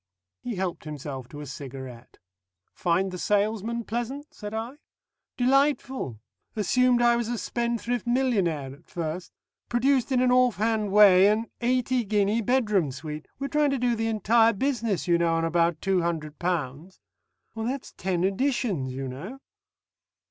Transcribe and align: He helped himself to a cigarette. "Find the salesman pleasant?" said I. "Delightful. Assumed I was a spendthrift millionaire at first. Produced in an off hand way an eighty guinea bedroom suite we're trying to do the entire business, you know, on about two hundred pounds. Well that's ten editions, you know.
He 0.41 0.55
helped 0.55 0.85
himself 0.85 1.29
to 1.29 1.41
a 1.41 1.45
cigarette. 1.45 2.17
"Find 2.73 3.11
the 3.11 3.19
salesman 3.19 3.83
pleasant?" 3.83 4.33
said 4.33 4.51
I. 4.51 4.77
"Delightful. 5.37 6.19
Assumed 6.55 7.03
I 7.03 7.15
was 7.15 7.27
a 7.27 7.37
spendthrift 7.37 8.07
millionaire 8.07 8.73
at 8.73 8.87
first. 8.89 9.31
Produced 9.69 10.11
in 10.11 10.19
an 10.19 10.31
off 10.31 10.55
hand 10.57 10.91
way 10.91 11.27
an 11.27 11.51
eighty 11.61 12.03
guinea 12.03 12.41
bedroom 12.41 12.91
suite 12.91 13.27
we're 13.37 13.47
trying 13.47 13.69
to 13.69 13.77
do 13.77 13.95
the 13.95 14.07
entire 14.07 14.53
business, 14.53 15.07
you 15.07 15.19
know, 15.19 15.35
on 15.35 15.45
about 15.45 15.83
two 15.83 16.01
hundred 16.01 16.39
pounds. 16.39 16.99
Well 17.53 17.67
that's 17.67 17.91
ten 17.95 18.23
editions, 18.23 18.93
you 18.95 19.07
know. 19.07 19.37